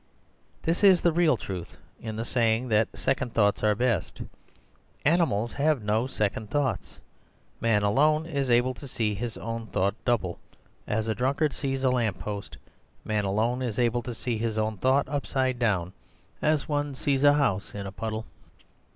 "This 0.63 0.83
is 0.83 1.01
the 1.01 1.11
real 1.11 1.37
truth, 1.37 1.77
in 1.99 2.15
the 2.15 2.25
saying 2.25 2.69
that 2.69 2.87
second 2.97 3.35
thoughts 3.35 3.61
are 3.63 3.75
best. 3.75 4.23
Animals 5.05 5.53
have 5.53 5.83
no 5.83 6.07
second 6.07 6.49
thoughts; 6.49 6.97
man 7.59 7.83
alone 7.83 8.25
is 8.25 8.49
able 8.49 8.73
to 8.73 8.87
see 8.87 9.13
his 9.13 9.37
own 9.37 9.67
thought 9.67 9.93
double, 10.03 10.39
as 10.87 11.07
a 11.07 11.13
drunkard 11.13 11.53
sees 11.53 11.83
a 11.83 11.91
lamp 11.91 12.17
post; 12.17 12.57
man 13.05 13.25
alone 13.25 13.61
is 13.61 13.77
able 13.77 14.01
to 14.01 14.15
see 14.15 14.39
his 14.39 14.57
own 14.57 14.77
thought 14.79 15.07
upside 15.07 15.59
down 15.59 15.93
as 16.41 16.67
one 16.67 16.95
sees 16.95 17.23
a 17.23 17.33
house 17.33 17.75
in 17.75 17.85
a 17.85 17.91
puddle. 17.91 18.25